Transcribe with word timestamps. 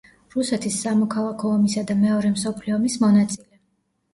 რუსეთის 0.35 0.77
სამოქალაქო 0.85 1.51
ომისა 1.57 1.83
და 1.91 1.99
მეორე 1.99 2.33
მსოფლიო 2.39 2.77
ომის 2.79 2.97
მონაწილე. 3.05 3.61